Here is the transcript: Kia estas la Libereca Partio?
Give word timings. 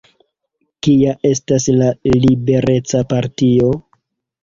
Kia 0.87 1.13
estas 1.33 1.69
la 1.83 1.91
Libereca 2.25 3.07
Partio? 3.15 3.73